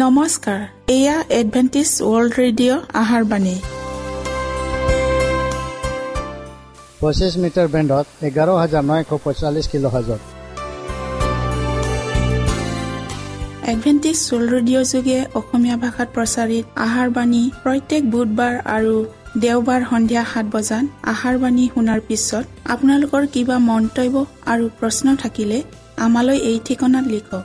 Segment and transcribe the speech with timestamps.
[0.00, 0.60] নমস্কাৰ
[0.96, 3.56] এয়া Adventist World radio আহাৰ বাণী।
[7.00, 10.20] পঁচিছ মিটাৰ বেণ্ডত এঘাৰ হাজাৰ নশ পঁয়তাল্লিছ kilohertz.
[13.72, 18.94] Adventist World Radio যোগে অসমীয়া ভাষাত প্ৰচাৰিত আহাৰ বাণী প্ৰত্যেক বুধবাৰ আৰু
[19.42, 24.14] দেওবাৰ সন্ধিয়া সাত বজাত আহাৰ বাণী শুনাৰ পিছত আপোনালোকৰ কিবা মন্তব্য
[24.52, 25.58] আৰু প্ৰশ্ন থাকিলে
[26.06, 27.44] আমালৈ এই ঠিকনাত লিখক।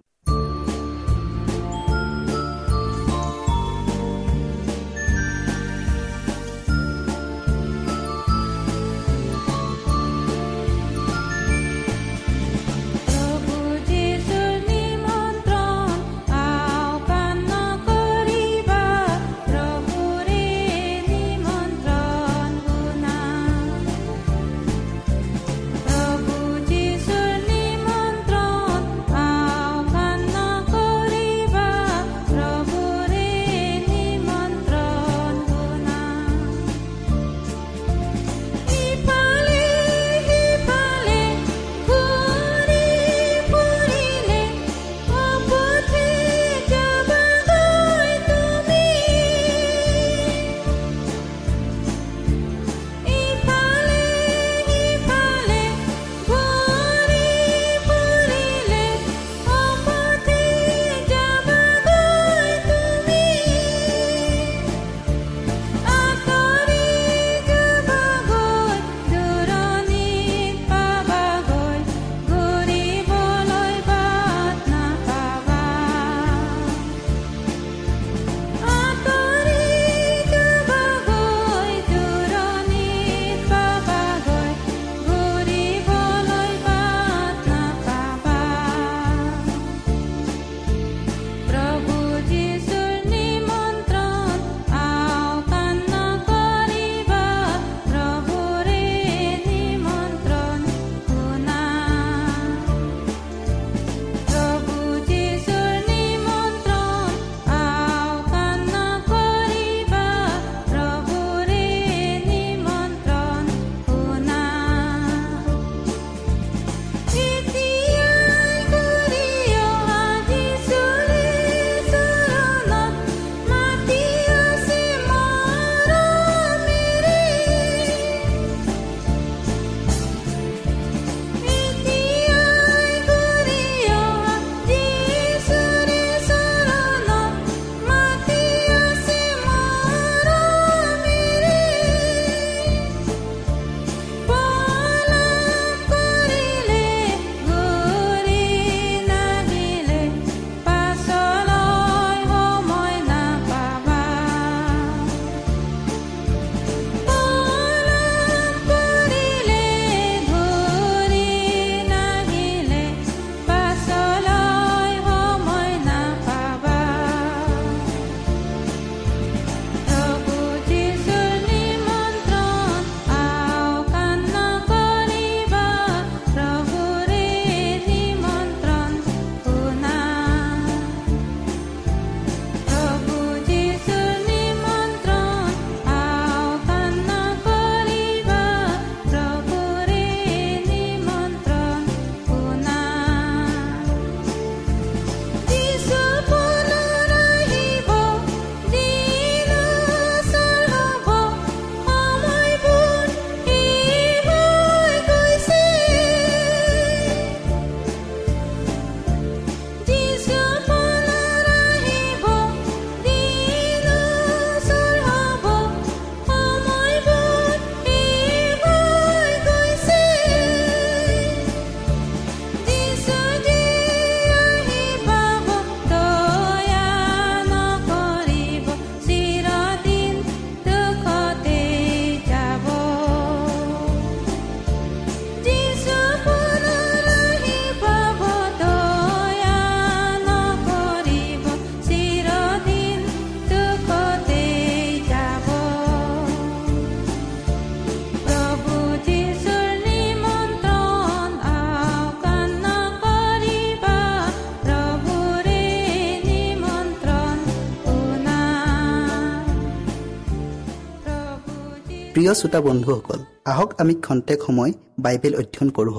[262.21, 264.71] প্ৰিয় শ্ৰোতা বন্ধুসকল আহক আমি খন্তেক সময়
[265.03, 265.95] বাইবেল অধ্যয়ন কৰোঁ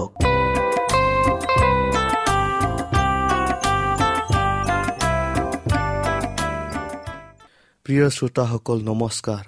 [7.86, 9.44] প্ৰিয় শ্ৰোতাসকল নমস্কাৰ।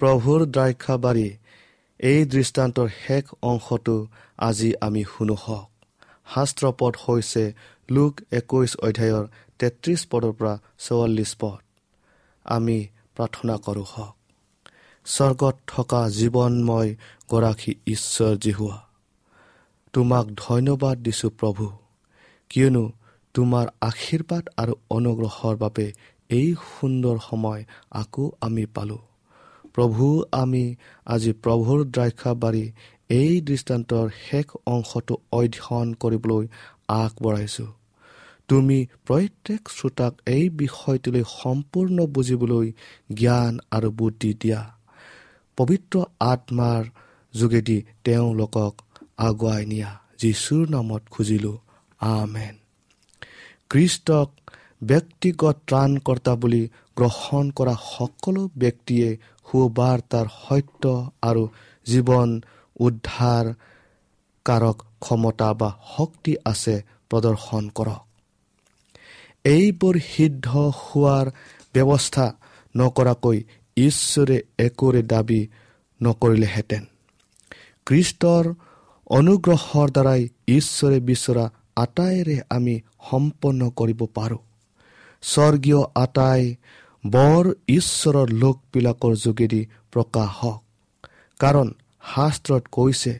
[0.00, 1.28] প্ৰভুৰ দ্ৰাক্ষাবাৰী
[2.00, 3.96] এই দৃষ্টান্তৰ শেষ অংশটো
[4.38, 5.68] আজি আমি শুনো হওক।
[6.34, 7.44] শাস্ত্ৰপদ হৈছে
[7.90, 9.24] লোক একৈশ অধ্যায়ৰ
[9.58, 10.54] তেত্ৰিছ পদৰ পৰা
[10.84, 11.60] চৌৱাল্লিছ পদ।
[12.46, 12.78] আমি
[13.16, 14.17] প্ৰাৰ্থনা কৰোঁ হওক।
[15.08, 16.90] স্বৰ্গত থকা জীৱনময়
[17.30, 18.78] গৰাকী ঈশ্বৰ জিহুৱা
[19.94, 21.64] তোমাক ধন্যবাদ দিছোঁ প্ৰভু
[22.50, 22.84] কিয়নো
[23.34, 25.86] তোমাৰ আশীৰ্বাদ আৰু অনুগ্ৰহৰ বাবে
[26.30, 27.62] এই সুন্দৰ সময়
[27.92, 29.02] আকৌ আমি পালোঁ।
[29.74, 30.64] প্ৰভু আমি
[31.06, 32.64] আজি প্ৰভুৰ দ্ৰাক্ষাবাৰী
[33.10, 36.44] এই দৃষ্টান্তৰ শেষ অংশটো অধ্যয়ন কৰিবলৈ
[36.94, 37.70] আগবঢ়াইছোঁ।
[38.48, 42.66] তুমি প্ৰত্যেক শ্ৰোতাক এই বিষয়টোলৈ সম্পূৰ্ণ বুজিবলৈ
[43.14, 44.60] জ্ঞান আৰু বুদ্ধি দিয়া।
[45.58, 46.82] পবিত্ৰ আত্মাৰ
[47.34, 48.74] যোগেদি তেওঁলোকক
[49.18, 49.90] আগুৱাই নিয়া।
[50.20, 51.56] যীশুৰ নামত খুজিলোঁ
[52.00, 52.54] আমেন।
[53.70, 54.28] খ্ৰীষ্টক
[54.84, 56.62] ব্যক্তিগত ত্ৰাণকৰ্তা বুলি
[56.96, 59.08] গ্ৰহণ কৰা সকলো ব্যক্তিয়ে
[59.46, 60.84] সুবাৰ্তাৰ সত্য
[61.22, 61.44] আৰু
[61.86, 62.30] জীৱন
[62.80, 63.46] উদ্ধাৰ
[64.44, 66.74] কাৰক ক্ষমতা বা শক্তি আছে
[67.10, 68.02] প্ৰদৰ্শন কৰক।
[69.44, 70.48] এইবোৰ সিদ্ধ
[70.80, 71.26] হোৱাৰ
[71.74, 72.26] ব্যৱস্থা
[72.76, 73.38] নকৰাকৈ
[73.86, 75.40] ঈশ্বৰে একোৰে দাবী
[76.00, 76.82] নকৰিলেহেঁতেন।
[77.86, 78.44] খ্ৰীষ্টৰ
[79.10, 81.44] অনুগ্ৰহৰ দ্বাৰাই ঈশ্বৰে বিচৰা
[81.76, 82.74] আটাইৰে আমি
[83.10, 84.42] সম্পন্ন কৰিব পাৰোঁ।
[85.22, 86.42] স্বৰ্গীয় আটাই
[87.04, 90.60] বৰ ঈশ্বৰৰ লোকবিলাকৰ যোগেদি প্ৰকাশ হওক
[91.40, 91.68] কাৰণ
[92.04, 93.12] শাস্ত্ৰত কৈছে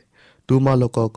[0.49, 1.11] তোমালোকক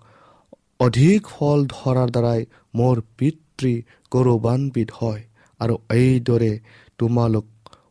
[0.80, 2.40] অধিক ফল ধৰাৰ দ্বাৰাই
[2.74, 3.72] মোৰ পিতৃ
[4.12, 5.22] গৌৰৱান্বিত হয়
[5.60, 6.52] আৰু এইদৰে
[6.98, 7.46] তোমালোক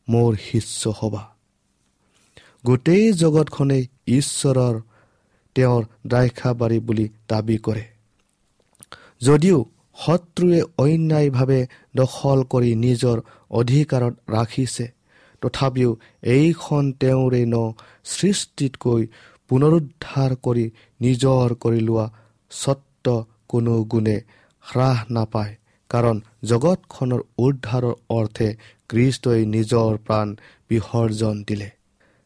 [0.10, 1.24] মোৰ শিষ্য হ'বা।
[2.64, 4.76] গোটেই জগতখনেই ঈশ্বৰৰ
[5.56, 7.84] তেওঁৰ দ্ৰাক্ষাবাৰী বুলি দাবী কৰে।
[9.22, 9.58] যদিও
[9.98, 11.62] শত্ৰুৱে অন্যায়ভাৱে
[11.96, 13.18] দখল কৰি নিজৰ
[13.52, 14.86] অধিকাৰত ৰাখিছে
[15.42, 15.92] তথাপিও
[16.24, 17.56] এইখন তেওঁৰে ন
[18.06, 19.02] সৃষ্টিতকৈ
[19.50, 20.66] পুনৰুদ্ধাৰ কৰি
[21.02, 22.06] নিজৰ কৰি লোৱা
[22.52, 23.06] স্বত্ব
[23.48, 24.18] কোনো গুণে
[24.66, 25.54] হ্ৰাস নাপায়
[25.90, 28.50] কাৰণ জগতখনৰ উদ্ধাৰৰ অৰ্থে
[28.90, 30.28] কৃষ্টই নিজৰ প্ৰাণ
[30.70, 31.70] বিসৰ্জন দিলে।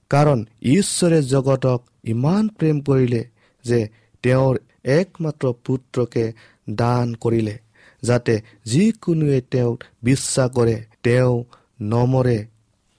[0.10, 3.22] কাৰণ ঈশ্বৰে জগতক ইমান প্ৰেম কৰিলে
[3.63, 3.90] যে
[4.24, 6.34] তেওঁৰ একমাত্ৰ পুত্ৰকে
[6.69, 7.57] দান কৰিলে
[8.04, 11.44] যাতে যিকোনোৱে তেওঁক বিশ্বাস কৰে তেওঁ
[11.81, 12.46] নমৰে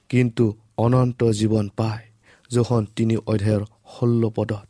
[0.09, 2.05] কিন্তু অনন্ত জীৱন পায়।
[2.51, 4.69] যোখন তিনি অধ্যায়ৰ ষোল্ল পদত।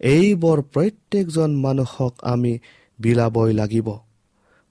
[0.00, 2.58] এইবোৰ প্ৰত্যেকজন মানুহক আমি
[3.00, 3.90] বিলাবই লাগিব।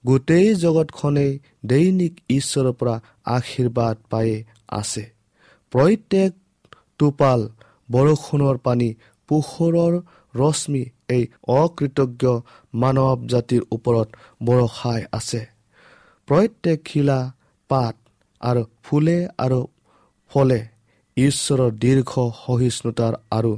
[0.06, 5.10] গোটেই জগতখনেই দৈনিক ঈশ্বৰৰ পৰা আশীৰ্বাদ পায়ে আছে।
[5.70, 6.32] প্ৰত্যেক
[7.02, 7.46] টোপাল
[7.88, 8.90] বৰষুণৰ পানী
[9.28, 9.94] পোহৰৰ
[10.34, 10.82] ৰশ্মি
[11.16, 12.32] এই অকৃতজ্ঞ
[12.82, 14.08] মানৱ জাতিৰ ওপৰত
[14.48, 15.40] বৰষাই আছে।
[16.28, 17.20] প্ৰত্যেক শিলা
[17.70, 17.94] পাত
[18.40, 19.60] আৰু ফুলে আৰু
[20.30, 20.58] ফলে
[21.16, 23.52] ঈশ্বৰৰ দীৰ্ঘ সহিষ্ণুতাৰ আৰু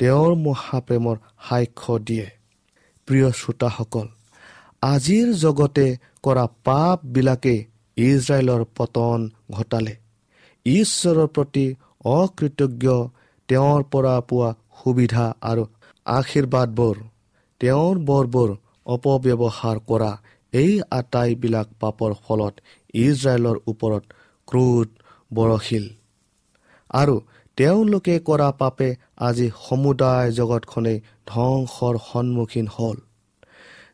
[0.00, 1.16] তেওঁৰ মহাপ্ৰেমৰ
[1.48, 2.26] সাক্ষ্য দিয়ে।
[3.08, 4.06] প্ৰিয় শ্ৰোতাসকল
[4.82, 5.86] আজিৰ জগতে
[6.22, 7.54] কৰা পাপবিলাকে
[7.96, 9.18] ইজৰাইলৰ পতন
[9.50, 9.94] ঘটালে।
[10.66, 11.66] ঈশ্বৰৰ প্ৰতি
[12.04, 12.86] অকৃতজ্ঞ
[13.48, 14.50] তেওঁৰ পৰা পোৱা
[14.82, 15.64] সুবিধা আৰু
[16.06, 16.96] আশীৰ্বাদবোৰ
[17.60, 18.50] তেওঁৰ বৰবোৰ
[18.86, 20.12] অপব্যৱহাৰ কৰা
[20.52, 22.54] এই আটাইবিলাক পাপৰ ফলত
[22.94, 24.04] ইজৰাইলৰ ওপৰত
[24.48, 24.88] ক্ৰোধ
[25.30, 25.84] বৰশীল
[26.90, 27.16] আৰু
[27.58, 28.88] তেওঁলোকে কৰা পাপে
[29.18, 32.98] আজি সমুদায় জগতখনেই ধ্বংসৰ সন্মুখীন হ'ল।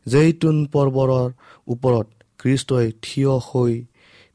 [0.07, 1.29] জেইতুন পৰ্বৰৰ
[1.67, 2.07] ওপৰত
[2.39, 3.73] খ্ৰীষ্টই থিয় হৈ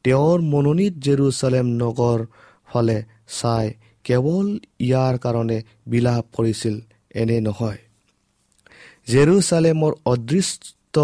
[0.04, 2.20] তেওঁৰ মনোনীত জেৰুচালেম নগৰ
[2.66, 2.98] ফালে
[3.28, 3.74] চাই।
[4.04, 6.80] কেৱল ইয়াৰ কাৰণে বিলাপ কৰিছিল
[7.14, 7.78] এনে নহয়।
[9.06, 10.98] জেৰুচালেমৰ অদৃষ্ট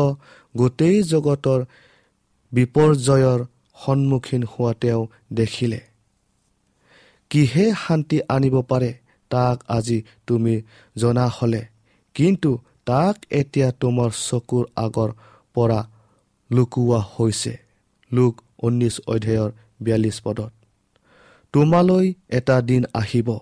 [0.56, 1.64] গোটেই জগতৰ
[2.52, 3.44] বিপৰ্যয়ৰ
[3.86, 5.80] সন্মুখীন হোৱা তেওঁ দেখিলে।
[7.30, 8.94] কিহে শান্তি আনিব পাৰে
[9.30, 10.62] তাক আজি তুমি
[10.96, 11.66] জনা হ'লে।
[12.14, 15.10] কিন্তু তাক এতিয়া তোমাৰ চকুৰ আগৰ
[15.54, 15.88] পৰা
[16.52, 17.58] লুকুওৱা হৈছে।
[18.12, 20.52] লোক ঊনৈছ অধ্যায়ৰ বিয়াল্লিছ পদত।
[21.52, 23.38] তোমালৈ এটা দিন আহিব।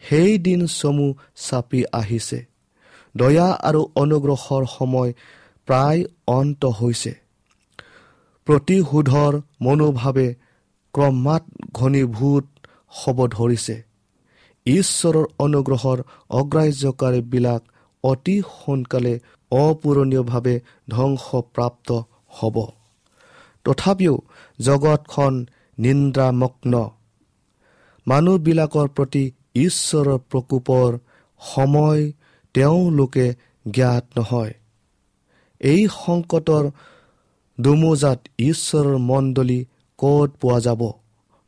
[0.00, 2.46] সেই দিন চমু চাপি আহিছে।
[3.16, 5.12] দয়া আৰু অনুগ্ৰহৰ সময়
[5.66, 7.14] প্ৰায় অন্ত হৈছে।
[8.44, 10.34] প্ৰতিশোধৰ মনোভাৱে
[10.92, 11.42] ক্ৰমাৎ
[11.72, 12.44] ঘনীভূত
[12.88, 13.82] হ'ব ধৰিছে।
[14.66, 17.62] ঈশ্বৰৰ অনুগ্ৰহৰ অগ্ৰাহ্যকাৰীবিলাক
[18.04, 19.20] অতি সোনকালে
[19.50, 21.92] অপূৰণীয়ভাৱে ধ্বংসপ্ৰাপ্ত
[22.28, 22.66] হ'ব।
[23.64, 24.18] তথাপিও
[24.60, 25.46] জগতখন
[25.78, 26.90] নিন্দ্ৰামগ্ন।
[28.06, 29.24] মানুহবিলাকৰ প্ৰতি
[29.56, 30.98] ঈশ্বৰৰ প্ৰকোপৰ
[31.40, 32.02] সময়
[32.54, 33.26] তেওঁলোকে
[33.66, 34.54] জ্ঞাত নহয়।
[35.60, 36.64] এই সংকটৰ
[37.58, 39.60] দুমোজাত ঈশ্বৰৰ মণ্ডলী
[39.98, 40.82] ক'ত পোৱা যাব?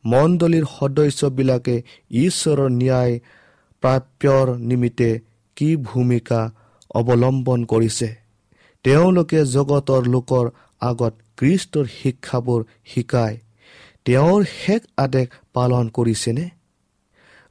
[0.05, 1.77] মণ্ডলীৰ সদস্যবিলাকে
[2.11, 3.15] ঈশ্বৰৰ ন্যায়
[3.83, 5.11] প্ৰাপ্যৰ নিমিত্তে
[5.57, 6.41] কি ভূমিকা
[6.95, 8.09] অৱলম্বন কৰিছে?
[8.85, 10.45] তেওঁলোকে জগতৰ লোকৰ
[10.83, 13.35] আগত কৃষ্টৰ শিক্ষাবোৰ শিকাই
[14.05, 15.27] তেওঁৰ শেষ আদেশ
[15.59, 16.47] পালন কৰিছেনে?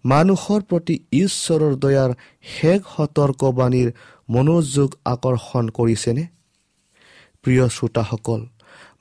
[0.05, 2.11] মানুহৰ প্ৰতি ঈশ্বৰৰ দয়াৰ
[2.55, 3.89] শেষ সতৰ্কবাণীৰ
[4.29, 6.23] মনোযোগ আকৰ্ষণ কৰিছেনে?
[7.43, 8.41] প্ৰিয় শ্ৰোতাসকল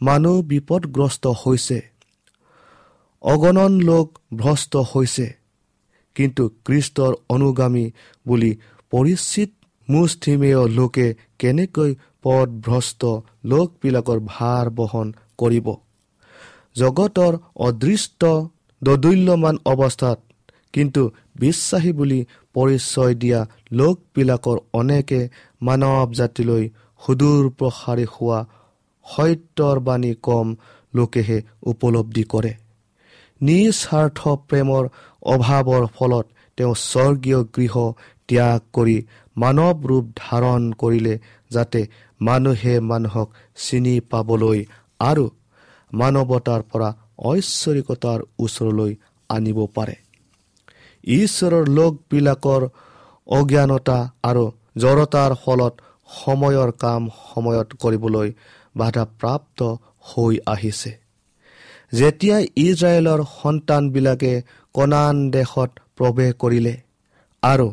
[0.03, 1.79] মানুহ বিপদগ্ৰস্ত হৈছে।
[3.25, 5.27] অগণন লোক ভ্ৰষ্ট হৈছে।
[6.17, 7.87] কিন্তু কৃষ্টৰ অনুগামী
[8.27, 8.53] বুলি
[8.93, 9.51] পৰিচিত
[9.89, 11.07] মুষ্টিমেয় লোকে
[11.39, 11.91] কেনেকৈ
[12.23, 13.03] পদভ্ৰষ্ট
[13.45, 15.09] লোকবিলাকৰ ভাৰ বহন
[15.39, 15.67] কৰিব?
[16.77, 17.33] জগতৰ
[17.67, 18.23] অদৃষ্ট
[18.87, 20.19] দদুল্যমান অৱস্থাত।
[20.75, 21.03] কিন্তু
[21.41, 22.21] বিশ্বাসী বুলি
[22.55, 23.41] পৰিচয় দিয়া
[23.79, 25.21] লোকবিলাকৰ অনেকে
[25.63, 26.65] মানৱ জাতিলৈ
[27.03, 28.39] সুদূৰ প্ৰসাৰী হোৱা
[29.07, 30.47] সত্যৰ বাণী কম
[30.95, 31.39] লোকেহে
[31.73, 32.53] উপলব্ধি কৰে।
[33.41, 34.85] নিস্বাৰ্থ প্ৰেমৰ
[35.27, 36.27] অভাৱৰ ফলত
[36.59, 37.75] তেওঁ স্বৰ্গীয় গৃহ
[38.29, 38.97] ত্যাগ কৰি
[39.37, 41.15] মানৱ ৰূপ ধাৰণ কৰিলে
[41.51, 41.81] যাতে
[42.21, 43.29] মানুহে মানুহক
[43.65, 44.59] চিনি পাবলৈ
[45.01, 45.25] আৰু
[45.93, 46.89] মানৱতাৰ পৰা
[47.19, 48.93] ঐশ্বৰিকতাৰ ওচৰলৈ
[49.31, 49.97] আনিব পাৰে।
[51.05, 52.63] ঈশ্বৰৰ লোকবিলাকৰ
[53.27, 54.45] অজ্ঞানতা আৰু
[54.77, 55.75] জড়তাৰ ফলত
[56.23, 58.29] সময়ৰ কাম সময়ত কৰিবলৈ
[58.77, 59.61] বাধাপ্ৰাপ্ত
[60.01, 60.93] হৈ আহিছে।
[61.93, 64.43] যেতিয়া ইজৰাইলৰ সন্তানবিলাকে
[64.75, 66.75] কণান দেশত প্ৰৱেশ কৰিলে
[67.43, 67.69] আৰু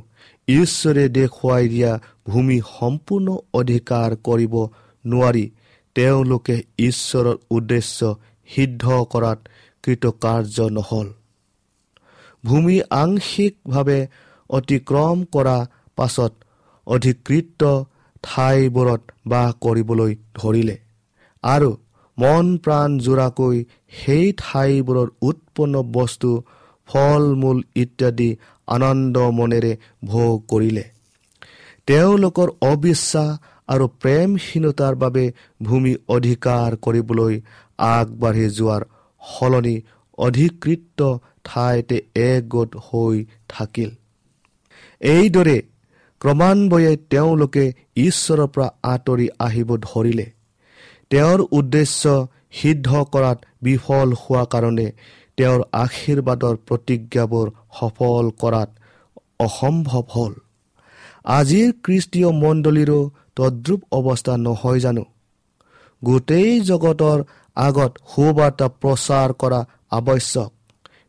[0.47, 1.91] ঈশ্বৰে দেখুৱাই দিয়া
[2.27, 4.55] ভূমি সম্পূৰ্ণ অধিকাৰ কৰিব
[5.05, 5.45] নোৱাৰি
[5.95, 8.15] তেওঁলোকে ঈশ্বৰৰ উদ্দেশ্য
[8.49, 9.39] সিদ্ধ কৰাত
[9.83, 11.07] কৃতকাৰ্য নহ'ল।
[12.43, 13.99] ভূমি আংশিকভাৱে
[14.49, 15.57] অতিক্ৰম কৰা
[15.97, 16.33] পাছত
[16.87, 17.61] অধিকৃত
[18.23, 20.77] ঠাইবোৰত বাস কৰিবলৈ ধৰিলে
[21.43, 21.69] আৰু
[22.17, 23.57] মন প্ৰাণ জোৰাকৈ
[23.97, 26.31] সেই ঠাইবোৰৰ উৎপন্ন বস্তু
[26.89, 28.29] ফল মূল ইত্যাদি
[28.67, 29.73] আনন্দ মনেৰে
[30.05, 30.83] ভোগ কৰিলে।
[31.87, 33.29] তেওঁলোকৰ অবিশ্বাস
[33.69, 35.25] আৰু প্ৰেমহীনতাৰ বাবে
[35.63, 37.33] ভূমি অধিকাৰ কৰিবলৈ
[37.79, 38.81] আগবাঢ়ি যোৱাৰ
[39.21, 39.81] সলনি
[40.17, 41.01] অধিকৃত
[41.43, 43.89] ঠাইতে একগোট হৈ থাকিল।
[45.01, 45.61] এইদৰে
[46.19, 50.31] ক্ৰমান্বয়ে তেওঁলোকে ঈশ্বৰৰ পৰা আঁতৰি আহিব ধৰিলে।
[51.09, 54.91] তেওঁৰ উদ্দেশ্য সিদ্ধ কৰাত বিফল হোৱা কাৰণে
[55.37, 58.69] তেওঁৰ আশীৰ্বাদৰ প্ৰতিজ্ঞাবোৰ সফল কৰাত
[59.39, 60.33] অসম্ভৱ হ'ল।
[61.25, 65.03] আজিৰ খ্ৰীষ্টীয় মণ্ডলীৰো তদ্ৰুপ অৱস্থা নহয় জানো?
[66.03, 67.23] গোটেই জগতৰ
[67.55, 70.51] আগত সুবাৰ্তা প্ৰচাৰ কৰা আৱশ্যক।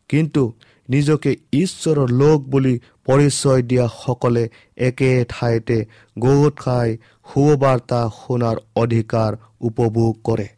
[0.09, 0.53] কিন্তু
[0.89, 5.87] নিজকে ঈশ্বৰৰ লোক বুলি পৰিচয় দিয়াসকলে একে ঠাইতে
[6.19, 6.97] গোট খাই
[7.33, 10.49] সুবাৰ্তা শুনাৰ অধিকাৰ উপভোগ কৰে।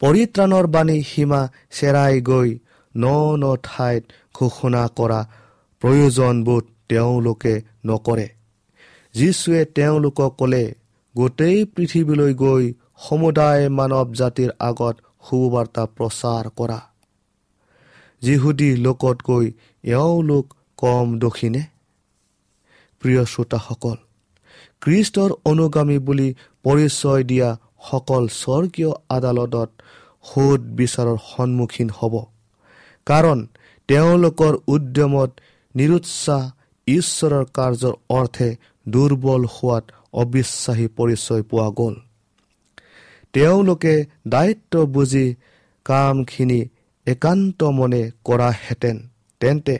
[0.00, 2.58] পৰিত্ৰাণৰ বাণী সীমা চেৰাই গৈ
[2.96, 3.04] ন
[3.36, 4.04] ন ঠাইত
[4.34, 5.20] ঘোষণা কৰা
[5.80, 8.28] প্ৰয়োজনবোধ তেওঁলোকে নকৰে।
[9.14, 10.74] যীশুৱে তেওঁলোকক ক'লে
[11.16, 16.80] গোটেই পৃথিৱীলৈ গৈ সমুদায় মানৱ জাতিৰ আগত সুবাৰ্তা প্ৰচাৰ কৰা।
[18.22, 19.46] যিহুদী লোকতকৈ
[19.84, 20.46] এওঁলোক
[20.78, 21.62] কম দোষীনে
[23.02, 23.96] প্ৰিয় শ্ৰোতাসকল
[24.82, 26.28] খ্ৰীষ্টৰ অনুগামী বুলি
[26.64, 27.48] পৰিচয় দিয়া
[27.88, 29.70] সকল স্বৰ্গীয় আদালতত
[30.24, 32.14] সোধ বিচাৰৰ সন্মুখীন হ'ব।
[33.06, 33.38] কাৰণ
[33.88, 35.30] তেওঁলোকৰ উদ্যমত
[35.74, 36.42] নিৰুৎসাহ
[36.86, 38.48] ঈশ্বৰৰ কাৰ্যৰ অৰ্থে
[38.86, 39.84] দুৰ্বল হোৱাত
[40.22, 41.94] অবিশ্বাসী পৰিচয় পোৱা গ'ল।
[43.34, 43.94] তেওঁলোকে
[44.28, 45.26] দায়িত্ব বুজি
[45.86, 46.60] কামখিনি
[47.06, 48.96] একান্ত মনে কৰাহেঁতেন
[49.40, 49.76] তেন্তে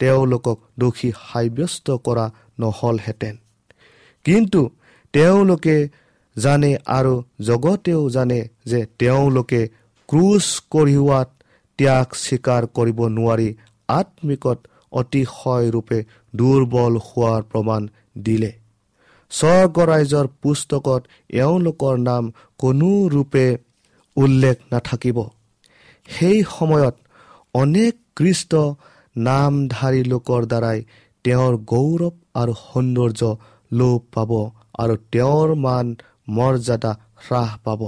[0.00, 2.26] তেওঁলোকক দোষী সাব্যস্ত কৰা
[2.60, 3.34] নহ'লহেঁতেন।
[4.24, 4.60] কিন্তু
[5.14, 5.76] তেওঁলোকে
[6.36, 9.60] জানে আৰু জগতেও জানে যে তেওঁলোকে
[10.08, 11.28] ক্ৰুজ কঢ়িওৱাত
[11.78, 13.48] ত্যাগ স্বীকাৰ কৰিব নোৱাৰি
[13.88, 14.58] আত্মিকত
[14.92, 15.98] অতিশয়ৰূপে
[16.34, 17.82] দুৰ্বল হোৱাৰ প্ৰমাণ
[18.22, 18.52] দিলে।
[19.30, 21.02] স্বৰ্গ ৰাইজৰ পুস্তকত
[21.40, 22.24] এওঁলোকৰ নাম
[22.58, 23.46] কোনো ৰূপে
[24.16, 25.18] উল্লেখ নাথাকিব।
[26.08, 26.96] সেই সময়ত
[27.54, 28.52] অনেক কৃষ্ট
[29.16, 30.78] নামধাৰী লোকৰ দ্বাৰাই
[31.24, 33.22] তেওঁৰ গৌৰৱ আৰু সৌন্দৰ্য
[33.72, 34.30] লোপ পাব
[34.78, 35.86] আৰু তেওঁৰ মান
[36.28, 36.92] মৰ্যাদা
[37.24, 37.82] হ্ৰাস পাব।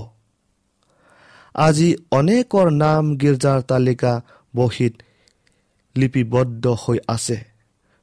[1.54, 4.12] আজি অনেকৰ নাম গীৰ্জাৰ তালিকা
[4.56, 4.94] বহীত
[5.96, 7.38] লিপিবদ্ধ হৈ আছে।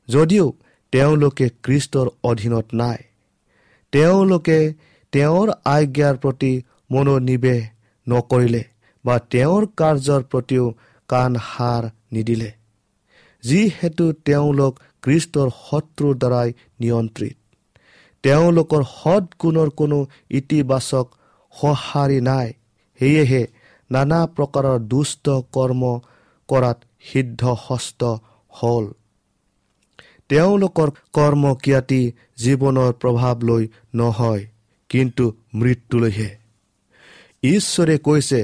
[0.10, 0.46] যদিও
[0.94, 3.00] তেওঁলোকে কৃষ্টৰ অধীনত নাই
[3.94, 4.60] তেওঁলোকে
[5.14, 6.52] তেওঁৰ আজ্ঞাৰ প্ৰতি
[6.92, 7.64] মনোনিৱেশ
[8.08, 8.64] নকৰিলে
[9.06, 10.66] বা তেওঁৰ কাৰ্যৰ প্ৰতিও
[11.10, 12.52] কাণ সাৰ নিদিলে।
[13.44, 14.74] যিহেতু তেওঁলোক
[15.04, 16.50] খ্ৰীষ্টৰ শত্ৰুৰ দ্বাৰাই
[16.80, 17.38] নিয়ন্ত্ৰিত।
[18.24, 19.98] তেওঁলোকৰ সৎগুণৰ কোনো
[20.32, 21.06] ইতিবাচক
[21.54, 22.54] সঁহাৰি নাই।
[23.00, 23.44] সেয়েহে
[23.92, 25.92] নানা প্ৰকাৰৰ দুষ্ট কৰ্ম
[26.50, 26.78] কৰাত
[27.12, 28.02] সিদ্ধ হস্ত
[28.50, 28.86] হ'ল।
[30.30, 32.02] তেওঁলোকৰ কৰ্ম ক্যাতি
[32.38, 34.46] জীৱনৰ প্ৰভাৱ লৈ নহয়।
[34.90, 35.26] কিন্তু
[35.56, 36.30] মৃত্যুলৈহে
[37.44, 38.42] ঈশ্বৰে কৈছে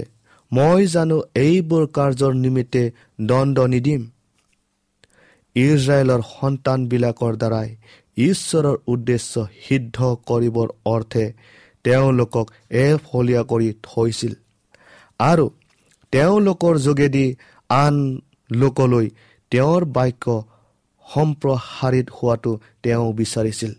[0.52, 2.84] মই জানো এইবোৰ কাৰ্যৰ নিমিত্তে
[3.22, 4.02] দণ্ড নিদিম।
[5.56, 7.70] ইজৰাইলৰ সন্তানবিলাকৰ দ্বাৰাই
[8.18, 9.34] ঈশ্বৰৰ উদ্দেশ্য
[9.66, 9.98] সিদ্ধ
[10.30, 11.26] কৰিবৰ অৰ্থে
[11.86, 12.48] তেওঁলোকক
[12.84, 14.34] এফলীয়া কৰি থৈছিল
[15.20, 15.46] আৰু
[16.14, 17.26] তেওঁলোকৰ যোগেদি
[17.70, 17.96] আন
[18.52, 19.08] লোকলৈ
[19.52, 20.26] তেওঁৰ বাক্য
[21.06, 22.52] সম্প্ৰসাৰিত হোৱাটো
[22.84, 23.72] তেওঁ বিচাৰিছিল।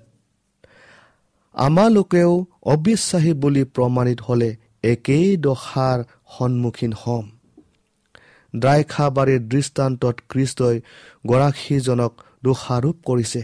[1.54, 2.32] আমালোকেও
[2.64, 4.50] অবিশ্বাসী বুলি প্ৰমাণিত হ'লে
[4.84, 5.98] একেই দশাৰ
[6.34, 7.24] সন্মুখীন হ'ম।
[8.54, 10.76] দ্ৰাইখাবাৰীৰ দৃষ্টান্তত খ্ৰীষ্টই
[11.26, 12.12] গৰাকীজনক
[12.44, 13.42] দোষাৰোপ কৰিছে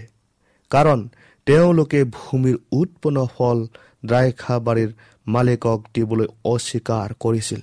[0.71, 1.00] কাৰণ
[1.47, 3.59] তেওঁলোকে ভূমিৰ উৎপন্ন ফল
[4.07, 4.90] দ্ৰাইখাবাৰীৰ
[5.26, 7.61] মালিকক দিবলৈ অস্বীকাৰ কৰিছিল।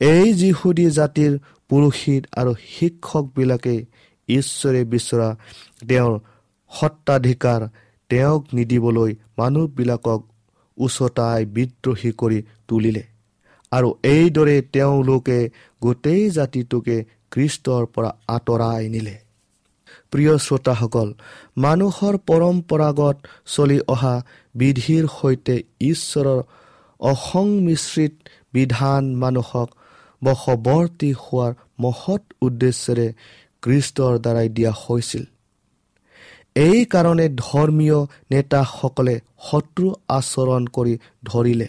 [0.00, 1.32] এই যিহুদী জাতিৰ
[1.70, 3.74] পুৰোহিত আৰু শিক্ষকবিলাকে
[4.28, 5.28] ঈশ্বৰে বিচৰা
[5.88, 6.14] তেওঁৰ
[6.72, 7.60] সত্বাধিকাৰ
[8.10, 10.20] তেওঁক নিদিবলৈ মানুহবিলাকক
[10.76, 12.38] উচতাই বিদ্ৰোহী কৰি
[12.68, 13.04] তুলিলে।
[13.72, 15.38] আৰু এইদৰে তেওঁলোকে
[15.82, 16.96] গোটেই জাতিটোকে
[17.32, 19.16] খ্ৰীষ্টৰ পৰা আঁতৰাই নিলে।
[20.10, 21.08] প্ৰিয় শ্ৰোতাসকল
[21.56, 24.14] মানুহৰ পৰম্পৰাগত চলি অহা
[24.54, 26.40] বিধিৰ সৈতে ঈশ্বৰৰ
[27.00, 28.14] অসংমিশ্ৰিত
[28.52, 29.68] বিধান মানুহক
[30.22, 33.06] বশৱৰ্তী হোৱাৰ মহৎ উদ্দেশ্যেৰে
[33.62, 35.24] খ্ৰীষ্টৰ দ্বাৰাই দিয়া হৈছিল।
[36.58, 37.98] এই কাৰণে ধৰ্মীয়
[38.30, 39.14] নেতাসকলে
[39.48, 40.94] শত্ৰু আচৰণ কৰি
[41.24, 41.68] ধৰিলে।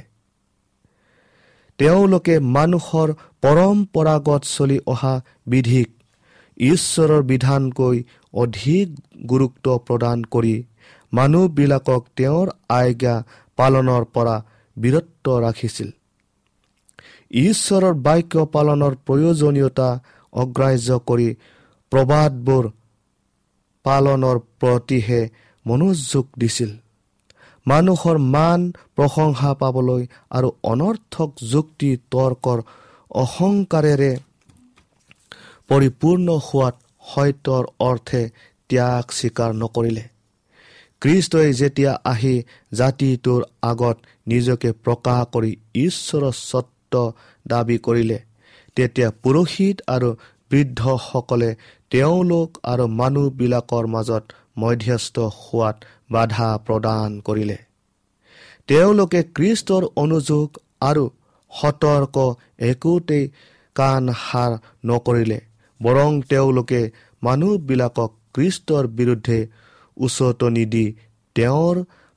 [1.80, 3.10] তেওঁলোকে মানুহৰ
[3.44, 5.14] পৰম্পৰাগত চলি অহা
[5.48, 5.90] বিধিক
[6.58, 7.98] ঈশ্বৰৰ বিধানকৈ
[8.34, 8.88] অধিক
[9.26, 10.56] গুৰুত্ব প্ৰদান কৰি
[11.14, 12.48] মানুহবিলাকক তেওঁৰ
[12.78, 13.16] আজ্ঞা
[13.58, 14.36] পালনৰ পৰা
[14.78, 15.90] বিৰত ৰাখিছিল।
[17.40, 19.90] ঈশ্বৰৰ বাক্য পালনৰ প্ৰয়োজনীয়তা
[20.34, 21.30] অগ্ৰাহ্য কৰি
[21.92, 22.64] প্ৰবাদবোৰ
[23.90, 25.22] পালনৰ প্ৰতিহে
[25.66, 26.72] মনোযোগ দিছিল।
[27.66, 28.62] মানুহৰ মান
[28.98, 30.04] প্ৰশংসা পাবলৈ
[30.38, 32.60] আৰু অনৰ্থক যুক্তি তৰ্কৰ
[33.16, 34.12] অহংকাৰেৰে
[35.70, 36.76] পৰিপূৰ্ণ হোৱাত
[37.06, 38.22] সত্যৰ অৰ্থে
[38.70, 40.04] ত্যাগ স্বীকাৰ নকৰিলে।
[41.02, 42.36] খ্ৰীষ্টই যেতিয়া আহি
[42.80, 43.98] জাতিটোৰ আগত
[44.28, 45.52] নিজকে প্ৰকাশ কৰি
[45.86, 46.94] ঈশ্বৰৰ স্বত্ব
[47.46, 48.20] দাবী কৰিলে
[48.78, 50.10] তেতিয়া পুৰোহিত আৰু
[50.52, 51.50] বৃদ্ধসকলে
[51.92, 54.24] তেওঁলোক আৰু মানুহবিলাকৰ মাজত
[54.58, 55.78] মধ্যস্থ হোৱাত
[56.12, 57.58] বাধা প্ৰদান কৰিলে।
[58.70, 60.48] তেওঁলোকে খ্ৰীষ্টৰ অনুযোগ
[60.82, 61.04] আৰু
[61.52, 62.16] সতৰ্ক
[62.70, 63.26] একোতেই
[63.76, 64.52] কাণ সাৰ
[64.86, 65.40] নকৰিলে
[65.82, 66.82] বৰং তেওঁলোকে
[67.24, 69.40] মানুহবিলাকক খ্ৰীষ্টৰ বিৰুদ্ধে
[69.98, 70.86] উচতনি দি
[71.36, 71.76] তেওঁৰ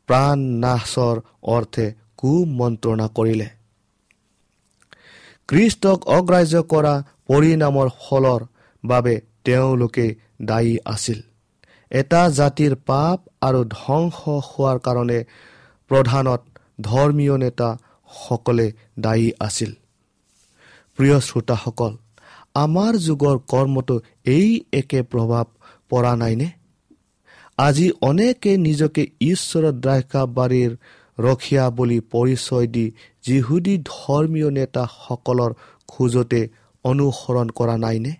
[0.08, 1.16] প্ৰাণ নাশৰ
[1.54, 3.48] অৰ্থে কুমন্ত্ৰণা কৰিলে।
[5.48, 6.94] খ্ৰীষ্টক অগ্ৰাহ্য কৰা
[7.28, 8.40] পৰিণামৰ ফলৰ
[8.84, 10.06] বাবে তেওঁলোকে
[10.42, 11.18] দায়ী আছিল।
[11.90, 15.18] এটা জাতিৰ পাপ আৰু ধ্বংস হোৱাৰ কাৰণে
[15.90, 16.40] প্ৰধানত
[16.80, 18.66] ধৰ্মীয় নেতাসকলে
[18.98, 19.70] দায়ী আছিল।
[20.98, 21.92] প্ৰিয় শ্ৰোতাসকল
[22.54, 25.46] আমাৰ যুগৰ কৰ্মটো এই একে প্ৰভাৱ
[25.90, 26.48] পৰা নাইনে?
[27.58, 30.72] আজি অনেকে নিজকে ঈশ্বৰৰ দ্ৰাক্ষাবাৰীৰ
[31.18, 32.86] ৰখীয়া বুলি পৰিচয় দি
[33.22, 35.52] যিহুদী ধৰ্মীয় নেতাসকলৰ
[35.88, 36.40] খোজতে
[36.84, 38.12] অনুসৰণ কৰা নাইনে?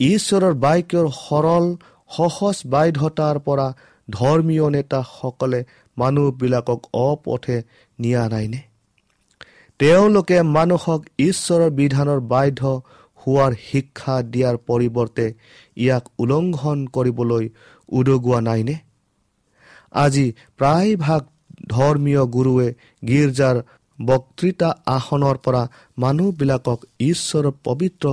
[0.00, 1.64] ঈশ্বৰৰ বাক্যৰ সৰল
[2.10, 3.66] সহজ বাধ্যতাৰ পৰা
[4.10, 5.64] ধৰ্মীয় নেতাসকলে
[5.98, 7.62] মানুহবিলাকক অপথে
[7.98, 8.60] নিয়া নাইনে?
[9.78, 12.60] তেওঁলোকে মানুহক ঈশ্বৰৰ বিধানৰ বাধ্য
[13.20, 15.26] হোৱাৰ শিক্ষা দিয়াৰ পৰিৱৰ্তে
[15.76, 17.44] ইয়াক উলংঘন কৰিবলৈ
[17.88, 18.76] উদগোৱা নাইনে?
[19.92, 20.26] আজি
[20.58, 21.22] প্ৰায়ভাগ
[21.68, 22.68] ধৰ্মীয় গুৰুৱে
[23.04, 23.56] গীৰ্জাৰ
[24.06, 25.62] বক্তৃতা আসনৰ পৰা
[25.98, 28.06] মানুহবিলাকক ঈশ্বৰৰ পবিত্ৰ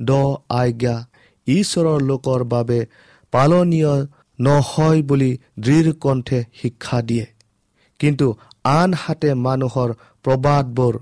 [0.00, 0.10] দ
[0.60, 0.96] আজ্ঞা
[1.46, 2.80] ঈশ্বৰৰ লোকৰ বাবে
[3.32, 3.94] পালনীয়
[4.38, 7.26] নহয় বুলি দৃঢ় কণ্ঠে শিক্ষা দিয়ে।
[8.00, 8.26] কিন্তু
[8.64, 9.90] আনহাতে মানুহৰ
[10.24, 10.94] প্ৰবাদবোৰ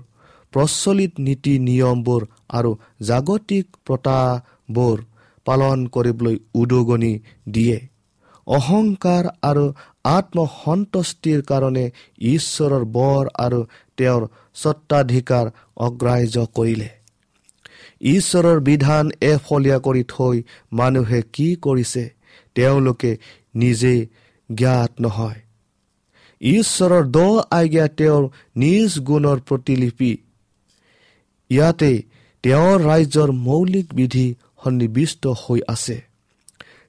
[0.53, 2.71] প্ৰচলিত নীতি নিয়মবোৰ আৰু
[3.01, 4.97] জাগতিক প্ৰতাবোৰ
[5.45, 7.13] পালন কৰিবলৈ উদগনি
[7.49, 7.77] দিয়ে।
[8.47, 9.65] অহংকাৰ আৰু
[10.03, 11.85] আত্মসন্তুষ্টিৰ কাৰণে
[12.29, 13.59] ঈশ্বৰৰ বৰ আৰু
[13.99, 14.23] তেওঁৰ
[14.55, 16.89] স্বত্বাধিকাৰ অগ্ৰাহ্য কৰিলে।
[18.09, 20.35] ঈশ্বৰৰ বিধান এফলীয়া কৰি থৈ
[20.73, 22.03] মানুহে কি কৰিছে
[22.55, 23.11] তেওঁলোকে
[23.55, 24.01] নিজেই
[24.49, 25.39] জ্ঞাত নহয়।
[26.41, 27.17] ঈশ্বৰৰ দ
[27.51, 28.23] আজ্ঞা তেওঁৰ
[28.55, 30.11] নিজ গুণৰ প্ৰতিলিপি।
[31.49, 31.91] ইয়াতে
[32.43, 34.27] তেওঁৰ ৰাজ্যৰ মৌলিক বিধি
[34.63, 35.97] সন্নিৱিষ্ট হৈ আছে।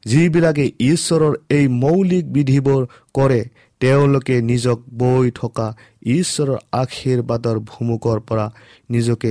[0.05, 2.83] যিবিলাকে ঈশ্বৰৰ এই মৌলিক বিধিবোৰ
[3.15, 3.41] কৰে
[3.81, 5.67] তেওঁলোকে নিজক বৈ থকা
[6.15, 8.47] ঈশ্বৰৰ আশীৰ্বাদৰ ভুমুকৰ পৰা
[8.91, 9.31] নিজকে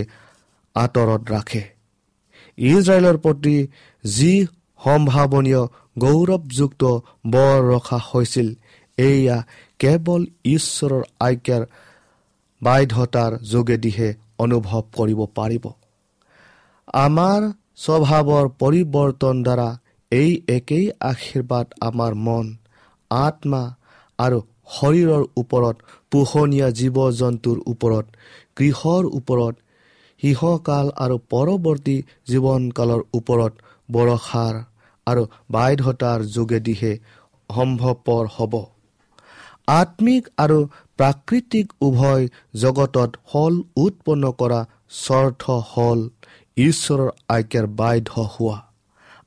[0.76, 1.64] আঁতৰত ৰাখে।
[2.58, 3.56] ইজৰাইলৰ প্ৰতি
[4.04, 4.34] যি
[4.80, 5.64] সম্ভাৱনীয়
[5.98, 6.84] গৌৰৱযুক্ত
[7.28, 8.50] বৰ ৰখা হৈছিল
[8.98, 9.38] এয়া
[9.80, 11.64] কেৱল ঈশ্বৰৰ আজ্ঞাৰ
[12.62, 14.10] বাধ্যতাৰ যোগেদিহে
[14.40, 15.66] অনুভৱ কৰিব পাৰিব।
[17.00, 17.42] আমাৰ
[17.78, 19.70] স্বভাৱৰ পৰিৱৰ্তন দ্বাৰা
[20.12, 22.46] এই একেই আশীৰ্বাদ আমাৰ মন
[23.12, 23.64] আত্মা
[24.20, 24.40] আৰু
[24.76, 25.76] শৰীৰৰ ওপৰত
[26.12, 28.06] পোহনীয়া জীৱ জন্তুৰ ওপৰত
[28.58, 29.56] গৃহৰ ওপৰত
[30.24, 33.54] শিশকাল আৰু পৰৱৰ্তী জীৱনকালৰ ওপৰত
[33.90, 34.56] বৰষাৰ
[35.08, 36.94] আৰু বাধ্যতাৰ যোগেদিহে
[37.50, 38.54] সম্ভৱপৰ হ'ব।
[39.72, 40.60] আত্মিক আৰু
[40.98, 42.28] প্ৰাকৃতিক উভয়
[42.62, 44.60] জগতত ফল উৎপন্ন কৰা
[45.00, 46.00] স্বাৰ্থ হ'ল
[46.58, 48.58] ঈশ্বৰৰ আজ্ঞাৰ বাধ্য হোৱা।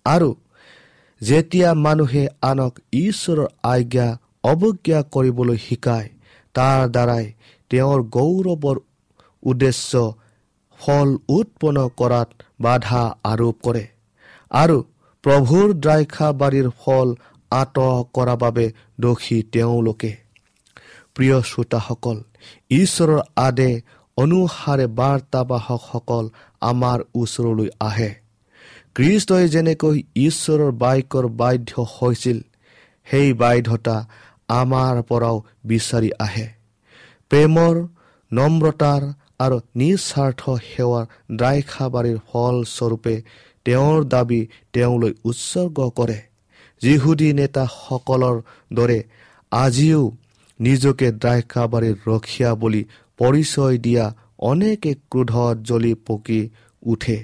[0.06, 0.30] আৰু
[1.20, 4.08] যেতিয়া মানুহে আনক ঈশ্বৰৰ আজ্ঞা
[4.44, 6.08] অৱজ্ঞা কৰিবলৈ শিকায়।
[6.54, 7.24] তাৰ দ্বাৰাই
[7.70, 8.78] তেওঁৰ গৌৰৱৰ
[9.42, 9.92] উদ্দেশ্য
[10.80, 12.28] ফল উৎপন্ন কৰাত
[12.60, 13.84] বাধা আৰোপ কৰে
[14.50, 14.78] আৰু
[15.24, 17.08] প্ৰভুৰ দ্ৰাক্ষাবাৰীৰ ফল
[17.50, 17.76] আঁত
[18.14, 18.66] কৰাৰ বাবে
[19.00, 20.12] দোষী তেওঁলোকে।
[21.14, 22.18] প্ৰিয় শ্ৰোতাসকল
[22.70, 23.70] ঈশ্বৰৰ আদে
[24.16, 26.24] অনুসাৰে বাৰ্তাবাহকসকল
[26.70, 28.10] আমাৰ ওচৰলৈ আহে।
[28.94, 32.38] কৃষ্টই যেনেকৈ ঈশ্বৰৰ বাক্যৰ বাধ্য হৈছিল
[33.06, 33.96] সেই বাধ্যতা
[34.60, 36.46] আমাৰ পৰাও বিচাৰি আহে।
[37.30, 37.74] প্ৰেমৰ
[38.30, 39.02] নম্ৰতাৰ
[39.38, 41.04] আৰু নিস্বাৰ্থ সেৱাৰ
[41.38, 43.14] দ্ৰাক্ষাবাৰীৰ ফলস্বৰূপে
[43.66, 44.40] তেওঁৰ দাবী
[44.72, 46.18] তেওঁলৈ উৎসৰ্গ কৰে।
[46.82, 48.36] যিহুদী নেতাসকলৰ
[48.72, 48.98] দৰে
[49.52, 50.02] আজিও
[50.60, 52.82] নিজকে দ্ৰাক্ষাবাৰীৰ ৰখীয়া বুলি
[53.18, 54.04] পৰিচয় দিয়া
[54.50, 56.40] অনেকে ক্ৰোধত জ্বলি পকি
[56.82, 57.18] উঠে।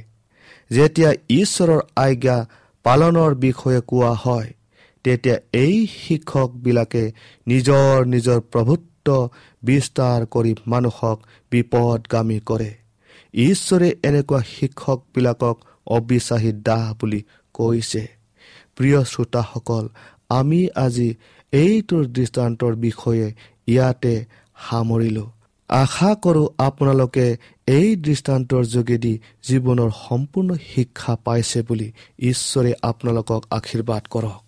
[0.70, 1.10] যেতিয়া
[1.40, 2.36] ঈশ্বৰৰ আজ্ঞা
[2.84, 4.48] পালনৰ বিষয়ে কোৱা হয়
[5.08, 7.12] তেতিয়া এই শিক্ষকবিলাকে
[7.46, 9.30] নিজৰ নিজৰ প্ৰভুত্ব
[9.62, 11.18] বিস্তাৰ কৰি মানুহক
[11.50, 12.70] বিপদগামী কৰে।
[13.34, 17.22] ঈশ্বৰে এনেকুৱা শিক্ষকবিলাকক অবিশ্বাসী দাহ বুলি
[17.54, 18.08] কৈছে।
[18.76, 19.88] প্ৰিয় শ্ৰোতাসকল
[20.28, 21.14] আমি আজি
[21.52, 23.34] এইটোৰ দৃষ্টান্তৰ বিষয়ে
[23.66, 24.24] ইয়াতে
[24.68, 25.26] সামৰিলো।
[25.68, 34.47] আশা কৰোঁ আপোনালোকে এই দৃষ্টান্তৰ যোগেদি জীৱনৰ সম্পূৰ্ণ শিক্ষা পাইছে বুলি ঈশ্বৰে আপোনালোকক আশীৰ্বাদ কৰক।